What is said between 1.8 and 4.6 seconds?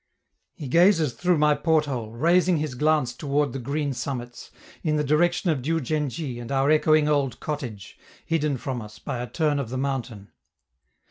hole, raising his glance toward the green summits,